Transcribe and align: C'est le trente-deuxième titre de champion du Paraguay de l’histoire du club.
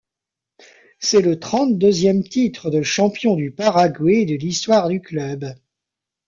C'est 0.97 1.21
le 1.21 1.39
trente-deuxième 1.39 2.23
titre 2.23 2.71
de 2.71 2.81
champion 2.81 3.35
du 3.35 3.51
Paraguay 3.51 4.25
de 4.25 4.33
l’histoire 4.33 4.87
du 4.89 4.99
club. 4.99 5.45